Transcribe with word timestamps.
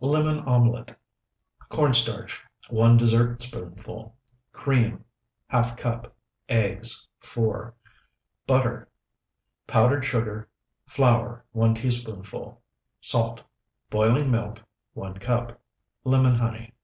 LEMON 0.00 0.46
OMELET 0.46 0.94
Corn 1.70 1.94
starch, 1.94 2.42
1 2.68 2.98
dessertspoonful. 2.98 4.14
Cream, 4.52 5.02
½ 5.50 5.78
cup. 5.78 6.14
Eggs, 6.50 7.08
4. 7.20 7.74
Butter. 8.46 8.86
Powdered 9.66 10.04
sugar. 10.04 10.46
Flour, 10.84 11.42
1 11.52 11.74
teaspoonful. 11.76 12.60
Salt. 13.00 13.40
Boiling 13.88 14.30
milk, 14.30 14.62
1 14.92 15.14
cup. 15.20 15.58
Lemon 16.04 16.34
honey. 16.34 16.74